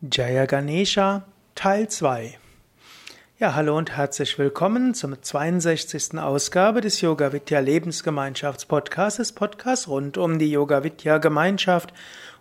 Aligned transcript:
Jaya 0.00 0.46
Ganesha 0.46 1.24
Teil 1.56 1.88
2 1.88 2.38
Ja, 3.40 3.56
hallo 3.56 3.76
und 3.76 3.96
herzlich 3.96 4.38
willkommen 4.38 4.94
zur 4.94 5.20
62. 5.20 6.16
Ausgabe 6.20 6.80
des 6.80 7.00
Yoga 7.00 7.32
Vidya 7.32 7.58
Lebensgemeinschafts 7.58 8.66
Podcasts, 8.66 9.32
Podcast 9.32 9.88
rund 9.88 10.16
um 10.16 10.38
die 10.38 10.52
Yoga 10.52 10.84
Vidya 10.84 11.18
Gemeinschaft. 11.18 11.92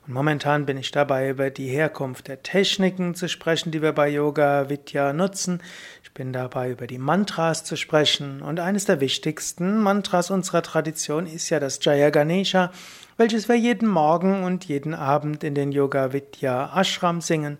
Und 0.07 0.13
momentan 0.13 0.65
bin 0.65 0.77
ich 0.77 0.91
dabei, 0.91 1.29
über 1.29 1.49
die 1.49 1.67
Herkunft 1.67 2.27
der 2.29 2.41
Techniken 2.41 3.13
zu 3.13 3.27
sprechen, 3.27 3.71
die 3.71 3.81
wir 3.81 3.91
bei 3.91 4.09
Yoga 4.09 4.69
Vidya 4.69 5.13
nutzen. 5.13 5.61
Ich 6.03 6.13
bin 6.13 6.33
dabei, 6.33 6.71
über 6.71 6.87
die 6.87 6.97
Mantras 6.97 7.63
zu 7.63 7.75
sprechen. 7.75 8.41
Und 8.41 8.59
eines 8.59 8.85
der 8.85 9.01
wichtigsten 9.01 9.81
Mantras 9.81 10.31
unserer 10.31 10.61
Tradition 10.61 11.27
ist 11.27 11.49
ja 11.49 11.59
das 11.59 11.79
Jaya 11.83 12.09
Ganesha 12.09 12.71
welches 13.17 13.49
wir 13.49 13.55
jeden 13.55 13.87
Morgen 13.87 14.43
und 14.43 14.65
jeden 14.65 14.93
Abend 14.93 15.43
in 15.43 15.55
den 15.55 15.71
Yoga 15.71 16.13
Vidya 16.13 16.79
Ashram 16.79 17.19
singen, 17.19 17.57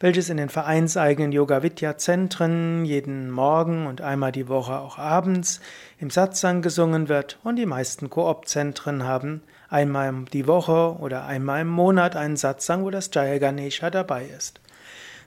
welches 0.00 0.28
in 0.28 0.36
den 0.36 0.50
vereinseigenen 0.50 1.32
Yoga 1.32 1.62
Vidya 1.62 1.96
Zentren 1.96 2.84
jeden 2.84 3.30
Morgen 3.30 3.86
und 3.86 4.02
einmal 4.02 4.32
die 4.32 4.48
Woche 4.48 4.78
auch 4.78 4.98
abends 4.98 5.60
im 5.98 6.10
Satsang 6.10 6.60
gesungen 6.60 7.08
wird 7.08 7.38
und 7.42 7.56
die 7.56 7.64
meisten 7.64 8.10
Koop-Zentren 8.10 9.04
haben 9.04 9.42
einmal 9.68 10.24
die 10.32 10.46
Woche 10.46 10.96
oder 10.98 11.26
einmal 11.26 11.62
im 11.62 11.68
Monat 11.68 12.16
einen 12.16 12.36
Satsang, 12.36 12.84
wo 12.84 12.90
das 12.90 13.10
Jaya 13.12 13.38
Ganesha 13.38 13.90
dabei 13.90 14.24
ist. 14.24 14.60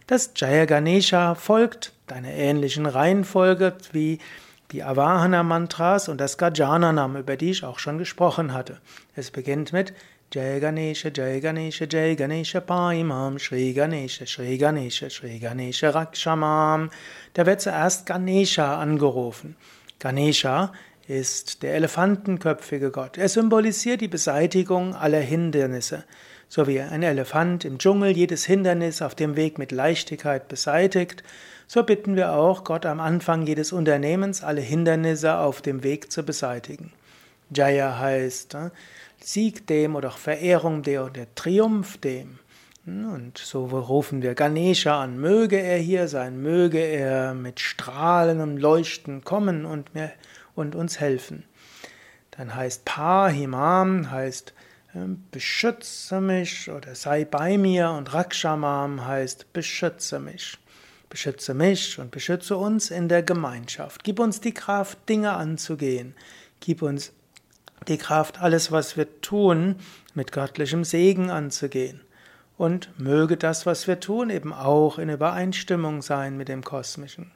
Das 0.07 0.31
Jaya 0.35 0.65
Ganesha 0.65 1.35
folgt 1.35 1.93
einer 2.11 2.31
ähnlichen 2.31 2.85
Reihenfolge 2.85 3.77
wie 3.91 4.19
die 4.71 4.83
Avahana-Mantras 4.83 6.09
und 6.09 6.19
das 6.19 6.37
Gajananam, 6.37 7.17
über 7.17 7.35
die 7.35 7.51
ich 7.51 7.63
auch 7.63 7.79
schon 7.79 7.97
gesprochen 7.97 8.53
hatte. 8.53 8.79
Es 9.15 9.31
beginnt 9.31 9.73
mit 9.73 9.93
Jai 10.33 10.59
Ganesha, 10.59 11.09
Jai 11.13 11.39
Ganesha, 11.41 11.85
Jai 11.89 12.15
Ganesha 12.15 12.61
Paimam, 12.61 13.37
Shri 13.37 13.73
Ganesha, 13.73 14.25
Shri 14.25 14.57
Ganesha, 14.57 15.09
Shri 15.09 15.39
Ganesha 15.39 15.89
Rakshamam. 15.89 16.89
Da 17.33 17.45
wird 17.45 17.59
zuerst 17.59 18.05
Ganesha 18.05 18.79
angerufen. 18.79 19.57
Ganesha 19.99 20.71
ist 21.07 21.63
der 21.63 21.75
elefantenköpfige 21.75 22.91
Gott. 22.91 23.17
Er 23.17 23.29
symbolisiert 23.29 24.01
die 24.01 24.07
Beseitigung 24.07 24.95
aller 24.95 25.19
Hindernisse. 25.19 26.03
So 26.47 26.67
wie 26.67 26.81
ein 26.81 27.03
Elefant 27.03 27.63
im 27.63 27.77
Dschungel 27.77 28.11
jedes 28.11 28.45
Hindernis 28.45 29.01
auf 29.01 29.15
dem 29.15 29.35
Weg 29.35 29.57
mit 29.57 29.71
Leichtigkeit 29.71 30.47
beseitigt, 30.47 31.23
so 31.65 31.83
bitten 31.83 32.17
wir 32.17 32.33
auch 32.33 32.65
Gott 32.65 32.85
am 32.85 32.99
Anfang 32.99 33.47
jedes 33.47 33.71
Unternehmens 33.71 34.43
alle 34.43 34.59
Hindernisse 34.59 35.37
auf 35.37 35.61
dem 35.61 35.83
Weg 35.83 36.11
zu 36.11 36.23
beseitigen. 36.23 36.91
Jaya 37.55 37.97
heißt 37.97 38.55
äh, 38.55 38.69
Sieg 39.21 39.67
dem 39.67 39.95
oder 39.95 40.11
Verehrung 40.11 40.83
der 40.83 41.05
oder 41.05 41.33
Triumph 41.35 41.97
dem. 41.97 42.39
Und 42.85 43.37
so 43.37 43.65
rufen 43.67 44.23
wir 44.23 44.33
Ganesha 44.33 45.03
an, 45.03 45.19
möge 45.19 45.57
er 45.57 45.77
hier 45.77 46.07
sein, 46.07 46.41
möge 46.41 46.79
er 46.79 47.35
mit 47.35 47.59
Strahlen 47.59 48.41
und 48.41 48.57
Leuchten 48.57 49.23
kommen 49.23 49.65
und, 49.65 49.93
mir, 49.93 50.11
und 50.55 50.75
uns 50.75 50.99
helfen. 50.99 51.43
Dann 52.31 52.55
heißt 52.55 52.85
Pahimam, 52.85 54.09
heißt 54.09 54.53
äh, 54.93 54.99
beschütze 55.31 56.21
mich 56.21 56.69
oder 56.69 56.95
sei 56.95 57.25
bei 57.25 57.57
mir 57.57 57.91
und 57.91 58.13
Rakshamam 58.13 59.05
heißt 59.05 59.53
beschütze 59.53 60.19
mich. 60.19 60.57
Beschütze 61.09 61.53
mich 61.53 61.99
und 61.99 62.11
beschütze 62.11 62.55
uns 62.55 62.89
in 62.89 63.09
der 63.09 63.21
Gemeinschaft. 63.21 64.03
Gib 64.03 64.19
uns 64.19 64.39
die 64.39 64.53
Kraft, 64.53 65.09
Dinge 65.09 65.33
anzugehen. 65.33 66.15
Gib 66.61 66.81
uns 66.81 67.11
die 67.87 67.97
Kraft, 67.97 68.39
alles, 68.39 68.71
was 68.71 68.95
wir 68.95 69.21
tun, 69.21 69.75
mit 70.13 70.31
göttlichem 70.31 70.83
Segen 70.83 71.29
anzugehen. 71.29 72.01
Und 72.57 72.97
möge 72.99 73.37
das, 73.37 73.65
was 73.65 73.87
wir 73.87 73.99
tun, 73.99 74.29
eben 74.29 74.53
auch 74.53 74.99
in 74.99 75.09
Übereinstimmung 75.09 76.01
sein 76.01 76.37
mit 76.37 76.47
dem 76.47 76.63
Kosmischen. 76.63 77.31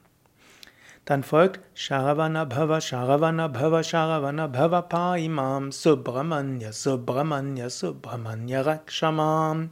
Dann 1.05 1.21
folgt 1.21 1.59
Sharavana 1.75 2.45
Bhava, 2.45 2.81
Sharavana 2.81 3.47
Bhava, 3.47 3.83
Sharavana 3.83 4.47
Bhava 4.47 4.81
Paimam, 4.81 5.71
Subramanya, 5.71 6.73
Subramanya, 6.73 7.69
Subramanya 7.69 8.65
Rakshamam. 8.65 9.69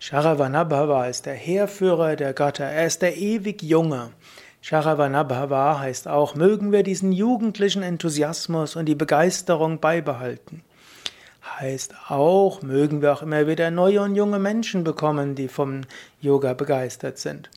Sharavanabhava 0.00 1.06
ist 1.06 1.26
der 1.26 1.34
Heerführer 1.34 2.16
der 2.16 2.34
Götter, 2.34 2.64
er 2.64 2.86
ist 2.86 3.02
der 3.02 3.16
ewig 3.16 3.62
Junge. 3.62 4.10
Sharavanabhava 4.60 5.78
heißt 5.78 6.08
auch, 6.08 6.34
mögen 6.34 6.72
wir 6.72 6.82
diesen 6.82 7.12
jugendlichen 7.12 7.82
Enthusiasmus 7.82 8.76
und 8.76 8.86
die 8.86 8.96
Begeisterung 8.96 9.78
beibehalten. 9.78 10.62
Heißt 11.58 11.94
auch, 12.08 12.62
mögen 12.62 13.00
wir 13.00 13.12
auch 13.12 13.22
immer 13.22 13.46
wieder 13.46 13.70
neue 13.70 14.00
und 14.00 14.16
junge 14.16 14.38
Menschen 14.38 14.82
bekommen, 14.82 15.36
die 15.36 15.48
vom 15.48 15.82
Yoga 16.20 16.54
begeistert 16.54 17.18
sind. 17.18 17.48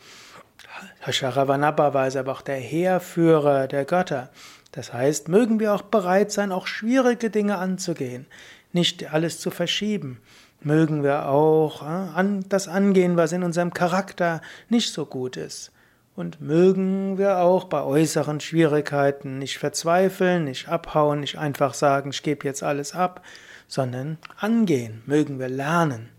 Sharavanabhava 1.10 2.08
ist 2.08 2.18
aber 2.18 2.32
auch 2.32 2.42
der 2.42 2.58
Heerführer 2.58 3.68
der 3.68 3.86
Götter. 3.86 4.30
Das 4.72 4.94
heißt, 4.94 5.30
mögen 5.30 5.60
wir 5.60 5.74
auch 5.74 5.82
bereit 5.82 6.32
sein, 6.32 6.52
auch 6.52 6.68
schwierige 6.68 7.30
Dinge 7.30 7.58
anzugehen, 7.58 8.28
nicht 8.74 9.14
alles 9.14 9.40
zu 9.40 9.50
verschieben. 9.50 10.20
Mögen 10.62 11.04
wir 11.04 11.30
auch 11.30 11.84
äh, 11.84 12.40
das 12.50 12.68
angehen, 12.68 13.16
was 13.18 13.32
in 13.32 13.44
unserem 13.44 13.74
Charakter 13.74 14.42
nicht 14.70 14.94
so 14.94 15.06
gut 15.06 15.38
ist. 15.38 15.72
Und 16.16 16.42
mögen 16.42 17.18
wir 17.20 17.40
auch 17.40 17.66
bei 17.66 17.84
äußeren 17.84 18.40
Schwierigkeiten 18.40 19.38
nicht 19.38 19.60
verzweifeln, 19.60 20.46
nicht 20.46 20.68
abhauen, 20.68 21.20
nicht 21.20 21.38
einfach 21.38 21.76
sagen, 21.76 22.10
ich 22.10 22.24
gebe 22.24 22.46
jetzt 22.46 22.64
alles 22.64 22.96
ab, 22.96 23.24
sondern 23.68 24.18
angehen, 24.40 25.04
mögen 25.06 25.38
wir 25.38 25.50
lernen. 25.50 26.10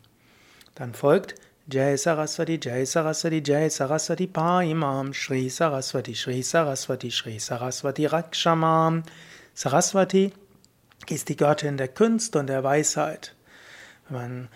Dann 0.76 0.94
folgt 0.94 1.34
Jai 1.70 1.96
Saraswati, 1.98 2.56
Jai 2.58 2.86
Saraswati, 2.86 3.42
Jai 3.42 3.68
Saraswati 3.68 4.26
Paimam, 4.26 5.12
Shri 5.12 5.50
Saraswati, 5.50 6.14
Shri 6.14 6.40
Saraswati, 6.40 7.10
Shri 7.10 7.38
Saraswati 7.38 8.06
Rakshamam. 8.06 9.02
Saraswati 9.52 10.32
ist 11.10 11.28
die 11.28 11.36
Göttin 11.36 11.76
der 11.76 11.88
Künste 11.88 12.38
und 12.38 12.46
der 12.46 12.64
Weisheit. 12.64 13.34
Wenn 14.08 14.18
man 14.18 14.48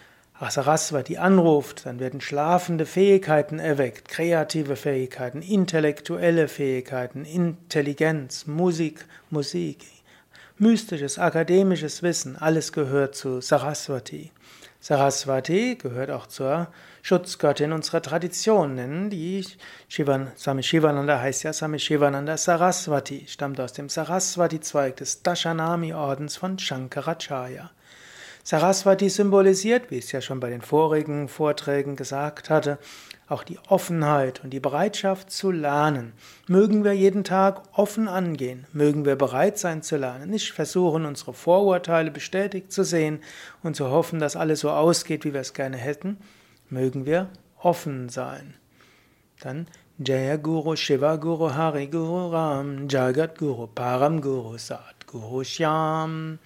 Saraswati 0.48 1.18
anruft, 1.18 1.84
dann 1.84 2.00
werden 2.00 2.22
schlafende 2.22 2.86
Fähigkeiten 2.86 3.58
erweckt, 3.58 4.08
kreative 4.08 4.76
Fähigkeiten, 4.76 5.42
intellektuelle 5.42 6.48
Fähigkeiten, 6.48 7.26
Intelligenz, 7.26 8.46
Musik, 8.46 9.04
Musik, 9.28 9.84
mystisches, 10.56 11.18
akademisches 11.18 12.02
Wissen, 12.02 12.36
alles 12.36 12.72
gehört 12.72 13.14
zu 13.14 13.42
Saraswati. 13.42 14.32
Saraswati 14.84 15.76
gehört 15.76 16.10
auch 16.10 16.26
zur 16.26 16.66
Schutzgöttin 17.02 17.70
unserer 17.70 18.02
Tradition, 18.02 18.76
denn 18.76 19.10
die 19.10 19.46
Shivan, 19.86 20.32
Swami 20.36 20.64
Shivananda 20.64 21.20
heißt 21.20 21.44
ja 21.44 21.52
Swami 21.52 21.78
Shivananda 21.78 22.36
Saraswati, 22.36 23.26
stammt 23.28 23.60
aus 23.60 23.74
dem 23.74 23.88
Saraswati-Zweig 23.88 24.96
des 24.96 25.22
Dashanami-Ordens 25.22 26.36
von 26.36 26.58
Shankaracharya. 26.58 27.70
Saraswati 28.44 29.08
symbolisiert, 29.08 29.90
wie 29.90 29.98
ich 29.98 30.06
es 30.06 30.12
ja 30.12 30.20
schon 30.20 30.40
bei 30.40 30.50
den 30.50 30.62
vorigen 30.62 31.28
Vorträgen 31.28 31.94
gesagt 31.94 32.50
hatte, 32.50 32.78
auch 33.28 33.44
die 33.44 33.58
Offenheit 33.68 34.42
und 34.42 34.50
die 34.50 34.60
Bereitschaft 34.60 35.30
zu 35.30 35.52
lernen. 35.52 36.12
Mögen 36.48 36.82
wir 36.82 36.92
jeden 36.92 37.22
Tag 37.22 37.62
offen 37.72 38.08
angehen, 38.08 38.66
mögen 38.72 39.04
wir 39.04 39.16
bereit 39.16 39.58
sein 39.58 39.82
zu 39.82 39.96
lernen, 39.96 40.30
nicht 40.30 40.50
versuchen, 40.50 41.06
unsere 41.06 41.32
Vorurteile 41.32 42.10
bestätigt 42.10 42.72
zu 42.72 42.84
sehen 42.84 43.20
und 43.62 43.76
zu 43.76 43.90
hoffen, 43.90 44.18
dass 44.18 44.36
alles 44.36 44.60
so 44.60 44.70
ausgeht, 44.70 45.24
wie 45.24 45.32
wir 45.32 45.40
es 45.40 45.54
gerne 45.54 45.76
hätten, 45.76 46.18
mögen 46.68 47.06
wir 47.06 47.28
offen 47.58 48.08
sein. 48.08 48.54
Dann 49.40 49.66
Jaya 49.98 50.36
Guru, 50.36 50.74
Shiva 50.74 51.16
Guru, 51.16 51.54
Hari 51.54 51.86
Guru, 51.86 52.28
Ram, 52.28 52.88
Jagat 52.88 53.38
Guru, 53.38 53.68
Param 53.68 54.20
Guru, 54.20 54.58
Sat 54.58 55.06
Guru, 55.06 55.44
Shyam. 55.44 56.38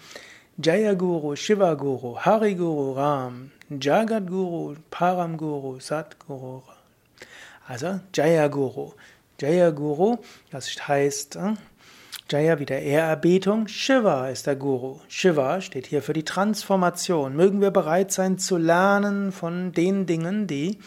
Jaya 0.58 0.94
Guru, 0.94 1.36
Shiva 1.36 1.74
Guru, 1.76 2.14
Hari 2.14 2.54
Guru, 2.54 2.94
Ram, 2.94 3.50
Jagat 3.70 4.26
Guru, 4.26 4.76
Param 4.90 5.36
Guru, 5.36 5.80
Sat 5.80 6.18
Guru. 6.26 6.62
Also 7.68 8.00
Jaya 8.14 8.48
Guru. 8.48 8.92
Jaya 9.38 9.70
Guru, 9.70 10.16
das 10.50 10.88
heißt 10.88 11.36
äh, 11.36 11.56
Jaya 12.30 12.58
wie 12.58 12.64
der 12.64 12.80
Ehrerbietung, 12.80 13.68
Shiva 13.68 14.30
ist 14.30 14.46
der 14.46 14.56
Guru. 14.56 15.00
Shiva 15.08 15.60
steht 15.60 15.86
hier 15.88 16.00
für 16.00 16.14
die 16.14 16.24
Transformation. 16.24 17.36
Mögen 17.36 17.60
wir 17.60 17.70
bereit 17.70 18.10
sein 18.10 18.38
zu 18.38 18.56
lernen 18.56 19.32
von 19.32 19.72
den 19.72 20.06
Dingen, 20.06 20.46
die 20.46 20.78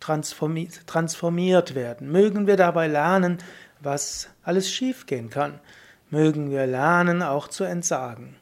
transformiert 0.00 1.74
werden. 1.74 2.10
Mögen 2.10 2.46
wir 2.46 2.56
dabei 2.56 2.86
lernen, 2.86 3.36
was 3.80 4.30
alles 4.42 4.70
schiefgehen 4.70 5.28
kann. 5.28 5.60
Mögen 6.08 6.50
wir 6.50 6.66
lernen, 6.66 7.22
auch 7.22 7.48
zu 7.48 7.64
entsagen. 7.64 8.37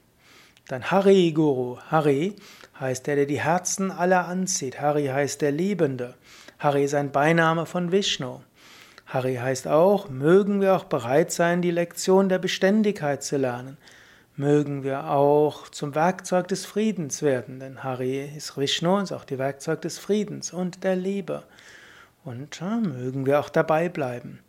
Dann 0.68 0.90
Hari 0.90 1.30
Guru. 1.30 1.78
Hari 1.90 2.34
heißt 2.80 3.06
der, 3.06 3.14
der 3.14 3.26
die 3.26 3.40
Herzen 3.40 3.92
aller 3.92 4.26
anzieht. 4.26 4.80
Hari 4.80 5.06
heißt 5.06 5.40
der 5.40 5.52
Liebende. 5.52 6.14
Hari 6.58 6.82
ist 6.82 6.94
ein 6.94 7.12
Beiname 7.12 7.66
von 7.66 7.92
Vishnu. 7.92 8.40
Hari 9.06 9.36
heißt 9.36 9.68
auch, 9.68 10.08
mögen 10.08 10.60
wir 10.60 10.74
auch 10.74 10.84
bereit 10.84 11.30
sein, 11.30 11.62
die 11.62 11.70
Lektion 11.70 12.28
der 12.28 12.40
Beständigkeit 12.40 13.22
zu 13.22 13.36
lernen. 13.36 13.76
Mögen 14.34 14.82
wir 14.82 15.08
auch 15.08 15.68
zum 15.68 15.94
Werkzeug 15.94 16.48
des 16.48 16.66
Friedens 16.66 17.22
werden, 17.22 17.60
denn 17.60 17.84
Hari 17.84 18.28
ist 18.36 18.58
Vishnu, 18.58 18.98
ist 18.98 19.12
auch 19.12 19.24
die 19.24 19.38
Werkzeug 19.38 19.82
des 19.82 20.00
Friedens 20.00 20.52
und 20.52 20.82
der 20.82 20.96
Liebe. 20.96 21.44
Und 22.24 22.60
äh, 22.60 22.80
mögen 22.80 23.24
wir 23.24 23.38
auch 23.38 23.50
dabei 23.50 23.88
bleiben. 23.88 24.40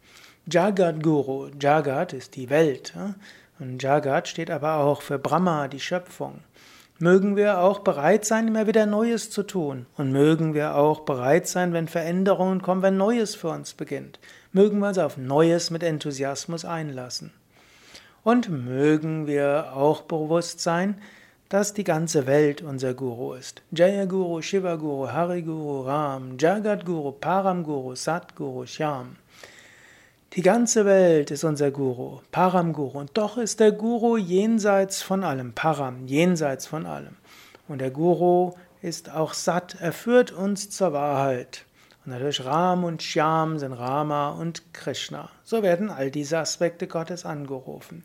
Jagat 0.52 1.04
Guru, 1.04 1.52
Jagat 1.62 2.14
ist 2.14 2.36
die 2.36 2.50
Welt. 2.50 2.94
Äh? 2.98 3.14
Und 3.60 3.82
Jagat 3.82 4.28
steht 4.28 4.52
aber 4.52 4.76
auch 4.76 5.02
für 5.02 5.18
Brahma, 5.18 5.68
die 5.68 5.80
Schöpfung. 5.80 6.42
Mögen 7.00 7.36
wir 7.36 7.60
auch 7.60 7.80
bereit 7.80 8.26
sein, 8.26 8.48
immer 8.48 8.66
wieder 8.66 8.86
Neues 8.86 9.30
zu 9.30 9.44
tun. 9.44 9.86
Und 9.98 10.12
mögen 10.12 10.54
wir 10.54 10.76
auch 10.76 11.02
bereit 11.02 11.48
sein, 11.48 11.72
wenn 11.74 11.88
Veränderungen 11.88 12.62
kommen, 12.62 12.82
wenn 12.82 12.98
Neues 12.98 13.36
für 13.36 13.50
uns 13.50 13.74
beginnt. 13.74 14.20
Mögen 14.52 14.80
wir 14.80 14.88
uns 14.88 14.98
auf 14.98 15.18
Neues 15.18 15.70
mit 15.70 15.84
Enthusiasmus 15.84 16.66
einlassen. 16.66 17.32
Und 18.24 18.50
mögen 18.50 19.28
wir 19.28 19.74
auch 19.76 20.02
bewusst 20.02 20.60
sein, 20.60 21.00
dass 21.50 21.74
die 21.74 21.84
ganze 21.84 22.28
Welt 22.28 22.62
unser 22.62 22.94
Guru 22.94 23.34
ist. 23.34 23.62
Jaya 23.72 24.06
Guru, 24.06 24.42
Shiva 24.42 24.76
Guru, 24.76 25.08
Hari 25.08 25.44
Guru, 25.44 25.82
Ram, 25.82 26.38
Jagat 26.38 26.86
Guru, 26.86 27.12
Param 27.12 27.64
Guru, 27.64 27.96
Sat 27.96 28.36
Guru, 28.36 28.66
Shyam. 28.66 29.16
Die 30.34 30.42
ganze 30.42 30.86
Welt 30.86 31.32
ist 31.32 31.46
unser 31.46 31.72
Guru, 31.72 32.20
Param 32.32 32.74
Guru. 32.74 33.00
Und 33.00 33.18
doch 33.18 33.38
ist 33.38 33.60
der 33.60 33.72
Guru 33.72 34.18
jenseits 34.18 35.02
von 35.02 35.24
allem, 35.24 35.54
Param, 35.54 36.06
jenseits 36.06 36.68
von 36.68 36.86
allem. 36.86 37.16
Und 37.68 37.80
der 37.80 37.92
Guru 37.92 38.54
ist 38.82 39.10
auch 39.10 39.34
satt, 39.34 39.78
er 39.80 39.94
führt 39.94 40.32
uns 40.32 40.70
zur 40.70 40.92
Wahrheit. 40.94 41.66
Und 42.06 42.12
natürlich 42.12 42.44
Ram 42.46 42.84
und 42.84 43.02
Shyam 43.02 43.58
sind 43.58 43.74
Rama 43.74 44.30
und 44.30 44.74
Krishna. 44.74 45.30
So 45.44 45.64
werden 45.64 45.90
all 45.90 46.12
diese 46.12 46.38
Aspekte 46.38 46.88
Gottes 46.88 47.26
angerufen. 47.26 48.04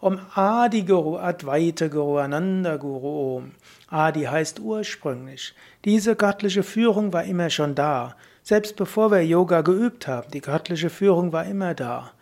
Om 0.00 0.18
Adi 0.34 0.82
Guru, 0.82 1.18
Advaita 1.18 1.88
Guru, 1.88 2.18
Ananda 2.18 2.76
Guru 2.76 3.36
Om. 3.36 3.50
Adi 3.88 4.22
heißt 4.22 4.60
ursprünglich. 4.60 5.54
Diese 5.84 6.16
göttliche 6.16 6.62
Führung 6.62 7.12
war 7.12 7.24
immer 7.24 7.50
schon 7.50 7.74
da. 7.74 8.14
Selbst 8.42 8.76
bevor 8.76 9.10
wir 9.10 9.24
Yoga 9.24 9.60
geübt 9.60 10.08
haben, 10.08 10.30
die 10.30 10.40
göttliche 10.40 10.90
Führung 10.90 11.32
war 11.32 11.44
immer 11.44 11.74
da. 11.74 12.12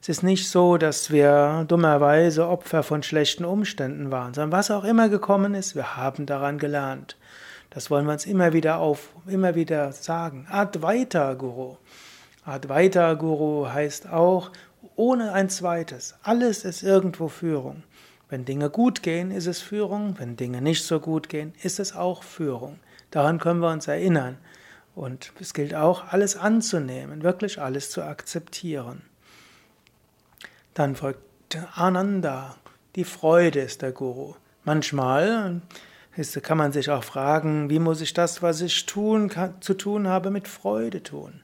Es 0.00 0.08
ist 0.08 0.22
nicht 0.22 0.48
so, 0.48 0.76
dass 0.76 1.10
wir 1.10 1.64
dummerweise 1.66 2.46
Opfer 2.46 2.82
von 2.82 3.02
schlechten 3.02 3.44
Umständen 3.44 4.10
waren, 4.10 4.32
sondern 4.32 4.52
was 4.52 4.70
auch 4.70 4.84
immer 4.84 5.08
gekommen 5.08 5.54
ist, 5.54 5.74
wir 5.74 5.96
haben 5.96 6.24
daran 6.26 6.58
gelernt. 6.58 7.16
Das 7.70 7.90
wollen 7.90 8.06
wir 8.06 8.12
uns 8.12 8.24
immer 8.26 8.52
wieder 8.52 8.78
auf, 8.78 9.10
immer 9.26 9.54
wieder 9.54 9.92
sagen. 9.92 10.46
Advaita 10.50 11.34
Guru. 11.34 11.76
Advaita 12.44 13.14
Guru 13.14 13.68
heißt 13.68 14.08
auch 14.08 14.50
ohne 14.96 15.32
ein 15.32 15.50
zweites. 15.50 16.14
Alles 16.22 16.64
ist 16.64 16.82
irgendwo 16.82 17.28
Führung. 17.28 17.82
Wenn 18.28 18.44
Dinge 18.44 18.70
gut 18.70 19.02
gehen, 19.02 19.30
ist 19.30 19.46
es 19.46 19.60
Führung. 19.60 20.14
Wenn 20.18 20.36
Dinge 20.36 20.62
nicht 20.62 20.84
so 20.84 21.00
gut 21.00 21.28
gehen, 21.28 21.54
ist 21.62 21.78
es 21.78 21.94
auch 21.94 22.22
Führung. 22.22 22.78
Daran 23.10 23.38
können 23.38 23.60
wir 23.60 23.70
uns 23.70 23.88
erinnern. 23.88 24.38
Und 24.98 25.32
es 25.38 25.54
gilt 25.54 25.76
auch, 25.76 26.08
alles 26.08 26.36
anzunehmen, 26.36 27.22
wirklich 27.22 27.60
alles 27.60 27.88
zu 27.88 28.02
akzeptieren. 28.02 29.02
Dann 30.74 30.96
folgt 30.96 31.20
Ananda, 31.76 32.56
die 32.96 33.04
Freude 33.04 33.60
ist 33.60 33.82
der 33.82 33.92
Guru. 33.92 34.34
Manchmal 34.64 35.60
kann 36.42 36.58
man 36.58 36.72
sich 36.72 36.90
auch 36.90 37.04
fragen, 37.04 37.70
wie 37.70 37.78
muss 37.78 38.00
ich 38.00 38.12
das, 38.12 38.42
was 38.42 38.60
ich 38.60 38.86
tun, 38.86 39.30
zu 39.60 39.74
tun 39.74 40.08
habe, 40.08 40.32
mit 40.32 40.48
Freude 40.48 41.00
tun? 41.00 41.42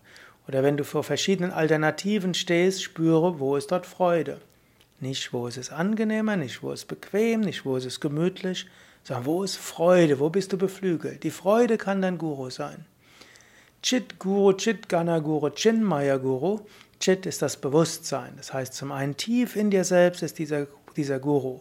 Oder 0.49 0.65
wenn 0.65 0.77
du 0.77 0.83
vor 0.83 1.05
verschiedenen 1.05 1.53
Alternativen 1.53 2.35
stehst, 2.35 2.83
spüre, 2.83 3.39
wo 3.39 3.55
ist 3.55 3.71
dort 3.71 3.87
Freude. 3.87 4.41
Nicht, 4.99 5.33
wo 5.33 5.47
ist 5.47 5.59
es 5.59 5.71
angenehmer, 5.71 6.35
nicht, 6.35 6.61
wo 6.65 6.73
ist 6.73 6.81
es 6.81 6.87
bequem, 6.87 7.43
nicht, 7.43 7.65
wo 7.65 7.77
ist 7.77 7.85
es 7.85 8.01
gemütlich, 8.01 8.67
sondern 9.05 9.27
wo 9.27 9.45
ist 9.45 9.59
Freude, 9.59 10.19
wo 10.19 10.29
bist 10.29 10.53
du 10.53 10.59
beflügelt. 10.59 11.23
Die 11.23 11.31
Freude 11.31 11.79
kann 11.79 12.03
dein 12.03 12.19
Guru 12.19 12.51
sein. 12.51 12.87
Chit 13.85 14.19
Guru, 14.19 14.55
Chit 14.55 14.89
Gana 14.89 15.19
Guru, 15.19 15.51
Chinmaya 15.51 16.17
Guru. 16.17 16.61
Chit 17.01 17.27
ist 17.27 17.43
das 17.43 17.59
Bewusstsein. 17.59 18.33
Das 18.39 18.55
heißt, 18.55 18.73
zum 18.73 18.91
einen 18.91 19.15
tief 19.15 19.57
in 19.57 19.71
dir 19.71 19.85
selbst 19.85 20.23
ist 20.23 20.39
dieser, 20.39 20.69
dieser 20.97 21.19
Guru. 21.19 21.61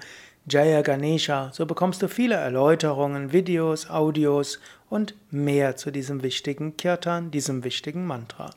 Jaya 0.48 0.82
Ganesha, 0.82 1.50
so 1.52 1.66
bekommst 1.66 2.02
du 2.02 2.08
viele 2.08 2.34
Erläuterungen, 2.34 3.32
Videos, 3.32 3.88
Audios 3.90 4.58
und 4.88 5.14
mehr 5.30 5.76
zu 5.76 5.90
diesem 5.90 6.22
wichtigen 6.22 6.76
Kirtan, 6.76 7.30
diesem 7.30 7.62
wichtigen 7.62 8.06
Mantra. 8.06 8.50